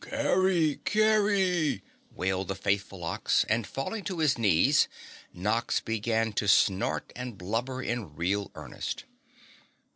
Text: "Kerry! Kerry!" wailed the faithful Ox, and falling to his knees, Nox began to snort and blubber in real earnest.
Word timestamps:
"Kerry! 0.03 0.79
Kerry!" 0.83 1.83
wailed 2.15 2.47
the 2.47 2.55
faithful 2.55 3.03
Ox, 3.03 3.45
and 3.47 3.67
falling 3.67 4.03
to 4.05 4.17
his 4.17 4.35
knees, 4.35 4.87
Nox 5.31 5.79
began 5.79 6.33
to 6.33 6.47
snort 6.47 7.13
and 7.15 7.37
blubber 7.37 7.83
in 7.83 8.15
real 8.15 8.49
earnest. 8.55 9.03